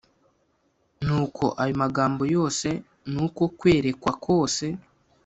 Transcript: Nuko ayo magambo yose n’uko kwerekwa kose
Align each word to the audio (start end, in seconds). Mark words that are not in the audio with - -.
Nuko 1.05 1.45
ayo 1.61 1.73
magambo 1.83 2.23
yose 2.35 2.67
n’uko 3.11 3.43
kwerekwa 3.57 4.11
kose 4.25 4.65